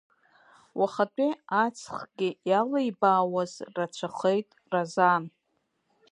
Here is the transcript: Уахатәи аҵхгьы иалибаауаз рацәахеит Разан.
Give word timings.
Уахатәи 0.79 1.31
аҵхгьы 1.61 2.29
иалибаауаз 2.49 3.53
рацәахеит 3.75 4.47
Разан. 4.71 5.23